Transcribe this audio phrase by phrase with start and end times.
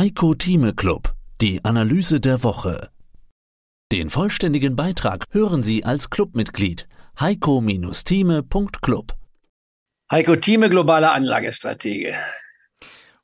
[0.00, 1.12] Heiko Thieme Club,
[1.42, 2.88] die Analyse der Woche.
[3.92, 6.88] Den vollständigen Beitrag hören Sie als Clubmitglied
[7.20, 9.12] heiko-thieme.club.
[10.10, 12.14] Heiko Thieme, globale Anlagestratege.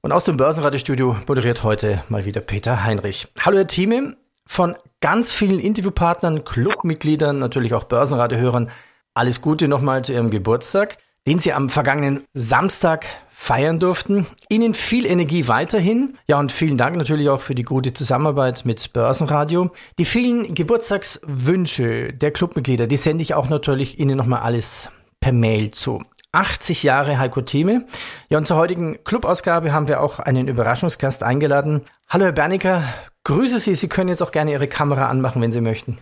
[0.03, 3.27] Und aus dem Börsenradiostudio moderiert heute mal wieder Peter Heinrich.
[3.40, 4.15] Hallo Herr Thieme,
[4.45, 8.71] von ganz vielen Interviewpartnern, Clubmitgliedern, natürlich auch Börsenradiohörern,
[9.15, 13.06] alles Gute nochmal zu Ihrem Geburtstag, den Sie am vergangenen Samstag
[13.38, 14.26] feiern durften.
[14.48, 16.16] Ihnen viel Energie weiterhin.
[16.27, 19.70] Ja, und vielen Dank natürlich auch für die gute Zusammenarbeit mit Börsenradio.
[19.98, 25.70] Die vielen Geburtstagswünsche der Clubmitglieder, die sende ich auch natürlich Ihnen nochmal alles per Mail
[25.70, 26.02] zu.
[26.32, 27.86] 80 Jahre Heiko Thieme.
[28.30, 31.82] Ja, und zur heutigen Clubausgabe haben wir auch einen Überraschungsgast eingeladen.
[32.08, 32.82] Hallo Herr Bernicker,
[33.24, 33.74] grüße Sie.
[33.74, 35.98] Sie können jetzt auch gerne Ihre Kamera anmachen, wenn Sie möchten.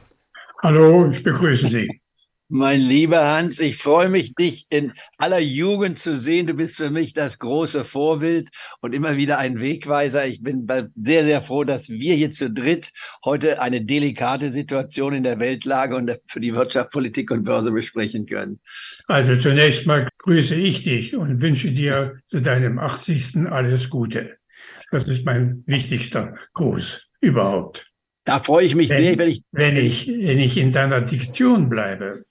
[0.62, 2.00] Hallo, ich begrüße Sie.
[2.50, 6.46] Mein lieber Hans, ich freue mich, dich in aller Jugend zu sehen.
[6.46, 8.50] Du bist für mich das große Vorbild
[8.82, 10.26] und immer wieder ein Wegweiser.
[10.26, 12.92] Ich bin sehr, sehr froh, dass wir hier zu dritt
[13.24, 18.26] heute eine delikate Situation in der Weltlage und für die Wirtschaft, Politik und Börse besprechen
[18.26, 18.60] können.
[19.06, 23.46] Also zunächst mal grüße ich dich und wünsche dir zu deinem 80.
[23.50, 24.36] alles Gute.
[24.90, 27.90] Das ist mein wichtigster Gruß überhaupt.
[28.26, 31.68] Da freue ich mich wenn, sehr, wenn ich, wenn ich, wenn ich in deiner Diktion
[31.68, 32.22] bleibe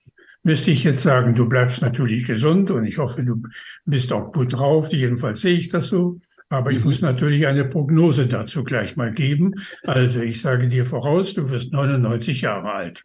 [0.44, 3.42] müsste ich jetzt sagen, du bleibst natürlich gesund und ich hoffe, du
[3.86, 4.92] bist auch gut drauf.
[4.92, 6.20] Jedenfalls sehe ich das so.
[6.50, 6.86] Aber ich mhm.
[6.86, 9.56] muss natürlich eine Prognose dazu gleich mal geben.
[9.84, 13.02] Also ich sage dir voraus, du wirst 99 Jahre alt.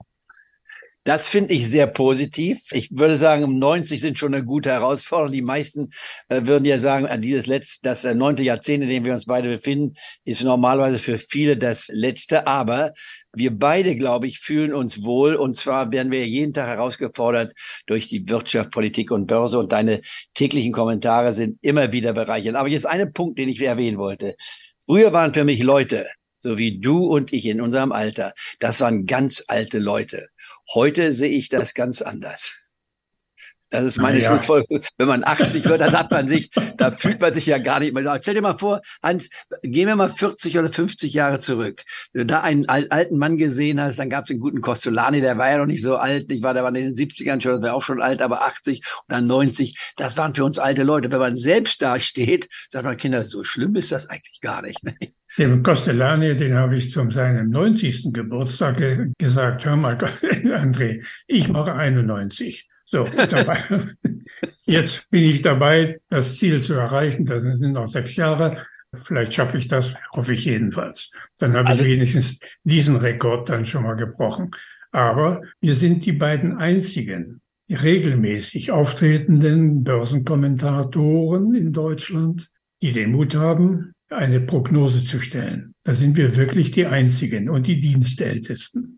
[1.08, 2.60] Das finde ich sehr positiv.
[2.70, 5.32] Ich würde sagen, um 90 sind schon eine gute Herausforderung.
[5.32, 5.88] Die meisten
[6.28, 9.24] äh, würden ja sagen, an dieses letzte, das äh, neunte Jahrzehnt, in dem wir uns
[9.24, 9.94] beide befinden,
[10.26, 12.46] ist normalerweise für viele das letzte.
[12.46, 12.92] Aber
[13.34, 15.34] wir beide, glaube ich, fühlen uns wohl.
[15.34, 17.54] Und zwar werden wir jeden Tag herausgefordert
[17.86, 19.58] durch die Wirtschaft, Politik und Börse.
[19.58, 20.02] Und deine
[20.34, 22.58] täglichen Kommentare sind immer wieder bereichernd.
[22.58, 24.36] Aber jetzt ein Punkt, den ich erwähnen wollte.
[24.84, 26.06] Früher waren für mich Leute,
[26.40, 30.28] so wie du und ich in unserem Alter, das waren ganz alte Leute.
[30.74, 32.52] Heute sehe ich das ganz anders.
[33.70, 34.28] Das ist meine ja.
[34.28, 34.82] Schlussfolgerung.
[34.96, 37.92] Wenn man 80 wird, dann hat man sich, da fühlt man sich ja gar nicht
[37.92, 38.18] mehr.
[38.22, 39.28] Stell dir mal vor, Hans,
[39.62, 41.82] gehen wir mal 40 oder 50 Jahre zurück.
[42.12, 45.36] Wenn du da einen alten Mann gesehen hast, dann gab es den guten Costolani, der
[45.36, 46.32] war ja noch nicht so alt.
[46.32, 48.78] Ich war, der war in den 70ern schon, der war auch schon alt, aber 80
[48.78, 49.76] und dann 90.
[49.96, 51.10] Das waren für uns alte Leute.
[51.10, 54.82] Wenn man selbst da steht, sagt man, Kinder, so schlimm ist das eigentlich gar nicht.
[54.82, 54.94] Ne?
[55.36, 58.12] Dem Costellani, den habe ich zum seinem 90.
[58.12, 62.66] Geburtstag ge gesagt, hör mal, André, ich mache 91.
[62.90, 63.58] So, dabei,
[64.64, 67.26] jetzt bin ich dabei, das Ziel zu erreichen.
[67.26, 68.64] Das sind noch sechs Jahre.
[68.94, 71.10] Vielleicht schaffe ich das, hoffe ich jedenfalls.
[71.38, 74.50] Dann habe ich wenigstens diesen Rekord dann schon mal gebrochen.
[74.90, 82.48] Aber wir sind die beiden einzigen regelmäßig auftretenden Börsenkommentatoren in Deutschland,
[82.80, 85.74] die den Mut haben, eine Prognose zu stellen.
[85.84, 88.97] Da sind wir wirklich die einzigen und die Dienstältesten.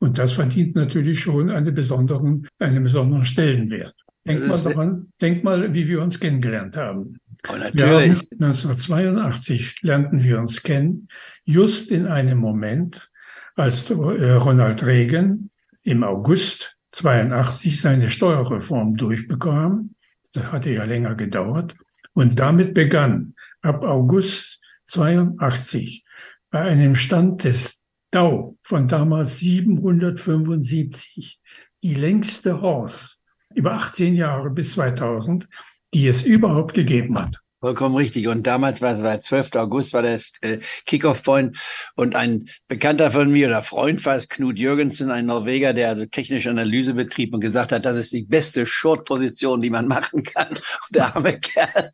[0.00, 3.94] Und das verdient natürlich schon einen besonderen, einen besonderen Stellenwert.
[4.26, 7.18] Denk mal daran, denk mal, wie wir uns kennengelernt haben.
[7.48, 8.18] Oh, natürlich.
[8.18, 11.08] Haben, 1982 lernten wir uns kennen,
[11.44, 13.10] just in einem Moment,
[13.56, 15.50] als äh, Ronald Reagan
[15.82, 19.94] im August 82 seine Steuerreform durchbekam.
[20.32, 21.74] Das hatte ja länger gedauert.
[22.12, 26.04] Und damit begann ab August 82
[26.50, 27.79] bei einem Stand des
[28.10, 31.40] Dow von damals 775,
[31.82, 33.16] die längste Horse
[33.54, 35.48] über 18 Jahre bis 2000,
[35.94, 37.36] die es überhaupt gegeben hat.
[37.60, 38.26] Vollkommen richtig.
[38.26, 39.54] Und damals war es war 12.
[39.56, 41.58] August, war das äh, Kickoff-Point.
[41.94, 46.06] Und ein Bekannter von mir oder Freund war es, Knut Jürgensen, ein Norweger, der also
[46.06, 50.48] technische Analyse betrieb und gesagt hat, das ist die beste Short-Position, die man machen kann.
[50.48, 51.90] Und der arme Kerl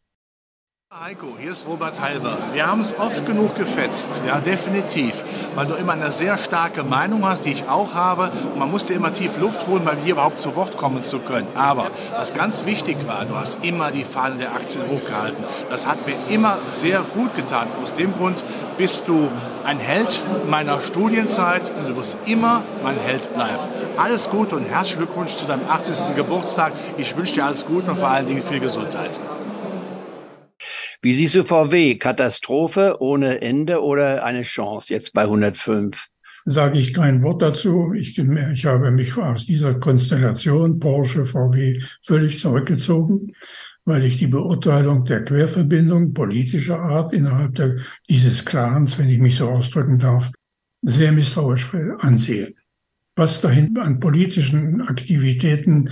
[0.99, 2.39] Heiko, hier ist Robert Halber.
[2.55, 5.13] Wir haben es oft genug gefetzt, ja, definitiv,
[5.55, 8.31] weil du immer eine sehr starke Meinung hast, die ich auch habe.
[8.55, 11.49] Und man musste immer tief Luft holen, mal hier überhaupt zu Wort kommen zu können.
[11.55, 15.45] Aber was ganz wichtig war, du hast immer die Fahne der Aktien hochgehalten.
[15.69, 17.69] Das hat mir immer sehr gut getan.
[17.83, 18.43] Aus dem Grund
[18.79, 19.29] bist du
[19.67, 23.63] ein Held meiner Studienzeit und du wirst immer mein Held bleiben.
[23.99, 26.17] Alles Gute und herzlichen Glückwunsch zu deinem 80.
[26.17, 26.73] Geburtstag.
[26.97, 29.11] Ich wünsche dir alles Gute und vor allen Dingen viel Gesundheit.
[31.07, 31.95] Wie siehst du VW?
[31.99, 36.05] Katastrophe ohne Ende oder eine Chance jetzt bei 105?
[36.47, 37.93] Sage ich kein Wort dazu.
[37.95, 43.33] Ich, ich habe mich aus dieser Konstellation Porsche, VW völlig zurückgezogen,
[43.85, 47.77] weil ich die Beurteilung der Querverbindung politischer Art innerhalb der,
[48.11, 50.33] dieses Clans, wenn ich mich so ausdrücken darf,
[50.83, 52.53] sehr misstrauisch ansehe.
[53.15, 55.91] Was dahin an politischen Aktivitäten,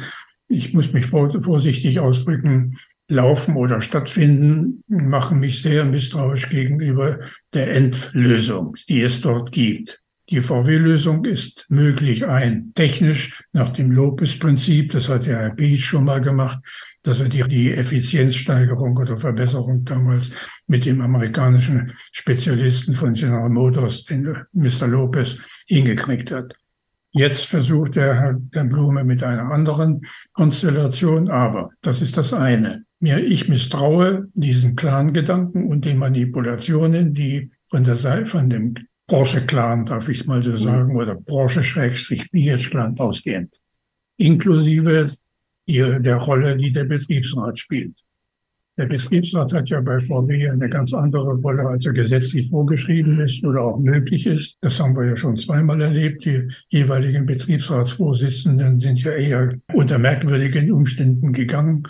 [0.48, 2.78] ich muss mich vorsichtig ausdrücken,
[3.08, 7.20] laufen oder stattfinden, machen mich sehr misstrauisch gegenüber
[7.52, 10.00] der Endlösung, die es dort gibt.
[10.30, 16.04] Die VW-Lösung ist möglich ein technisch nach dem Lopez-Prinzip, das hat der Herr Beach schon
[16.04, 16.60] mal gemacht,
[17.02, 20.30] dass er die, die Effizienzsteigerung oder Verbesserung damals
[20.66, 24.86] mit dem amerikanischen Spezialisten von General Motors, den Mr.
[24.86, 25.36] Lopez,
[25.66, 26.54] hingekriegt hat.
[27.16, 32.86] Jetzt versucht der Herr, Herr Blume mit einer anderen Konstellation, aber das ist das eine.
[32.98, 38.74] Mir, ich misstraue diesen Clan-Gedanken und den Manipulationen, die von der Seite, von dem
[39.06, 40.56] Porsche-Clan, darf ich es mal so mhm.
[40.56, 43.54] sagen, oder Porsche-BH-Clan ausgehend.
[44.16, 45.06] Inklusive
[45.68, 48.02] der Rolle, die der Betriebsrat spielt.
[48.76, 53.44] Der Betriebsrat hat ja bei VW eine ganz andere Rolle, als er gesetzlich vorgeschrieben ist
[53.44, 54.58] oder auch möglich ist.
[54.62, 56.24] Das haben wir ja schon zweimal erlebt.
[56.24, 61.84] Die jeweiligen Betriebsratsvorsitzenden sind ja eher unter merkwürdigen Umständen gegangen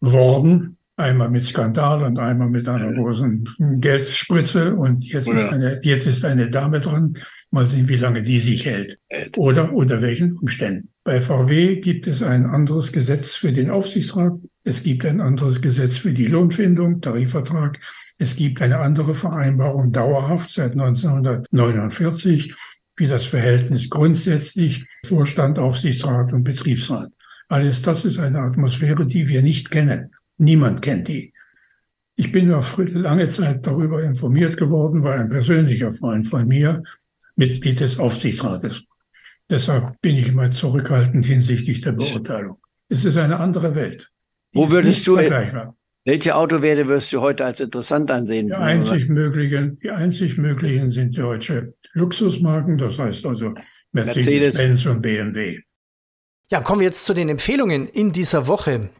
[0.00, 0.78] worden.
[0.96, 3.48] Einmal mit Skandal und einmal mit einer großen
[3.80, 4.74] Geldspritze.
[4.74, 7.14] Und jetzt, ist eine, jetzt ist eine Dame dran.
[7.50, 8.98] Mal sehen, wie lange die sich hält.
[9.36, 10.90] Oder unter welchen Umständen.
[11.04, 14.34] Bei VW gibt es ein anderes Gesetz für den Aufsichtsrat.
[14.64, 17.78] Es gibt ein anderes Gesetz für die Lohnfindung, Tarifvertrag.
[18.18, 22.54] Es gibt eine andere Vereinbarung dauerhaft seit 1949
[22.96, 27.10] wie das Verhältnis grundsätzlich Vorstand, Aufsichtsrat und Betriebsrat.
[27.48, 30.12] Alles das ist eine Atmosphäre, die wir nicht kennen.
[30.38, 31.32] Niemand kennt die.
[32.16, 36.82] Ich bin noch lange Zeit darüber informiert geworden, weil ein persönlicher Freund von mir
[37.36, 38.84] Mitglied des Aufsichtsrates.
[39.48, 42.58] Deshalb bin ich immer zurückhaltend hinsichtlich der Beurteilung.
[42.88, 44.10] Es ist eine andere Welt.
[44.52, 45.16] Die Wo würdest du,
[46.04, 48.48] welche Autowerte wirst du heute als interessant ansehen?
[48.48, 53.54] Die einzig möglichen, die einzig möglichen sind deutsche Luxusmarken, das heißt also
[53.92, 55.60] Mercedes, Benz und BMW.
[56.50, 58.90] Ja, kommen wir jetzt zu den Empfehlungen in dieser Woche.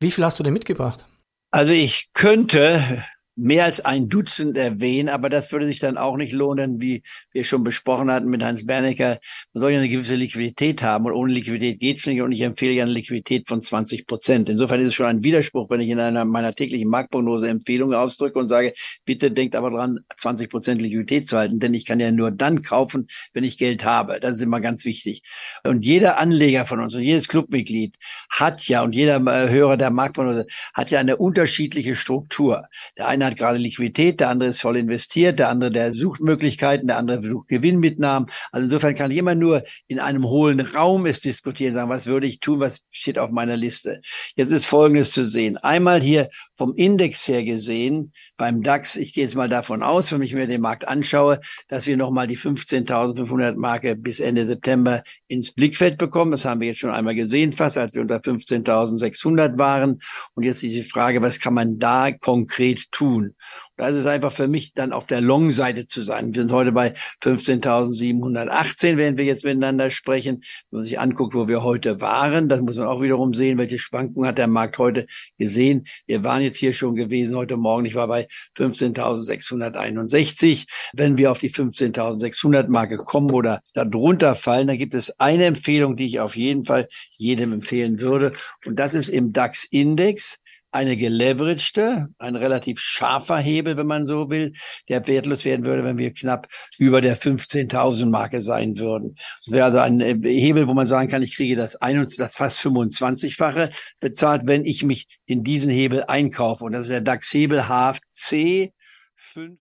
[0.00, 1.06] Wie viel hast du denn mitgebracht?
[1.50, 3.04] Also ich könnte
[3.36, 7.02] mehr als ein Dutzend erwähnen, aber das würde sich dann auch nicht lohnen, wie
[7.32, 9.18] wir schon besprochen hatten mit Hans Bernecker.
[9.52, 12.72] Man soll ja eine gewisse Liquidität haben und ohne Liquidität geht's nicht und ich empfehle
[12.72, 14.48] ja eine Liquidität von 20 Prozent.
[14.48, 18.38] Insofern ist es schon ein Widerspruch, wenn ich in einer meiner täglichen Marktprognose Empfehlungen ausdrücke
[18.38, 18.72] und sage,
[19.04, 22.62] bitte denkt aber dran, 20 Prozent Liquidität zu halten, denn ich kann ja nur dann
[22.62, 24.18] kaufen, wenn ich Geld habe.
[24.18, 25.22] Das ist immer ganz wichtig.
[25.62, 27.96] Und jeder Anleger von uns und jedes Clubmitglied
[28.30, 32.62] hat ja und jeder äh, Hörer der Marktprognose hat ja eine unterschiedliche Struktur.
[32.96, 36.86] Der eine hat gerade Liquidität, der andere ist voll investiert, der andere, der sucht Möglichkeiten,
[36.86, 38.28] der andere sucht Gewinnmitnahmen.
[38.52, 42.26] Also insofern kann ich immer nur in einem hohlen Raum es diskutieren, sagen, was würde
[42.26, 44.00] ich tun, was steht auf meiner Liste.
[44.34, 45.56] Jetzt ist Folgendes zu sehen.
[45.56, 50.22] Einmal hier vom Index her gesehen, beim DAX, ich gehe jetzt mal davon aus, wenn
[50.22, 55.52] ich mir den Markt anschaue, dass wir nochmal die 15.500 Marke bis Ende September ins
[55.52, 56.30] Blickfeld bekommen.
[56.30, 59.98] Das haben wir jetzt schon einmal gesehen, fast als wir unter 15.600 waren.
[60.34, 63.15] Und jetzt diese Frage, was kann man da konkret tun?
[63.16, 63.34] Tun.
[63.76, 66.34] Da ist es einfach für mich dann auf der Long-Seite zu sein.
[66.34, 70.42] Wir sind heute bei 15.718, während wir jetzt miteinander sprechen.
[70.70, 73.78] Wenn man sich anguckt, wo wir heute waren, das muss man auch wiederum sehen, welche
[73.78, 75.06] Schwankungen hat der Markt heute
[75.38, 75.84] gesehen.
[76.06, 77.84] Wir waren jetzt hier schon gewesen heute Morgen.
[77.84, 78.26] Ich war bei
[78.56, 80.66] 15.661.
[80.94, 85.96] Wenn wir auf die 15.600 Marke kommen oder darunter fallen, dann gibt es eine Empfehlung,
[85.96, 88.32] die ich auf jeden Fall jedem empfehlen würde.
[88.64, 90.38] Und das ist im DAX-Index
[90.76, 94.52] eine geleveragte, ein relativ scharfer Hebel, wenn man so will,
[94.88, 99.16] der wertlos werden würde, wenn wir knapp über der 15.000 Marke sein würden.
[99.44, 102.36] Das wäre also ein äh, Hebel, wo man sagen kann, ich kriege das, ein, das
[102.36, 106.64] fast 25-fache bezahlt, wenn ich mich in diesen Hebel einkaufe.
[106.64, 108.72] Und das ist der DAX-Hebel HFC
[109.14, 109.58] 5.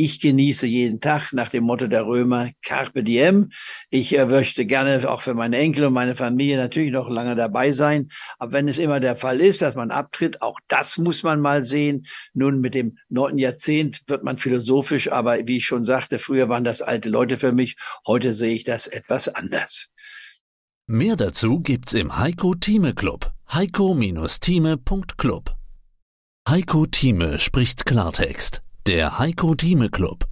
[0.00, 3.50] Ich genieße jeden Tag nach dem Motto der Römer Carpe Diem.
[3.90, 7.72] Ich äh, möchte gerne auch für meine Enkel und meine Familie natürlich noch lange dabei
[7.72, 8.08] sein.
[8.38, 11.64] Aber wenn es immer der Fall ist, dass man abtritt, auch das muss man mal
[11.64, 12.06] sehen.
[12.32, 16.62] Nun mit dem neunten Jahrzehnt wird man philosophisch, aber wie ich schon sagte, früher waren
[16.62, 17.74] das alte Leute für mich.
[18.06, 19.88] Heute sehe ich das etwas anders.
[20.86, 23.32] Mehr dazu gibt's im Heiko Thieme Club.
[23.52, 25.56] Heiko-Thieme.club.
[26.48, 28.62] Heiko Thieme spricht Klartext.
[28.88, 30.24] Der Heiko Thieme Club.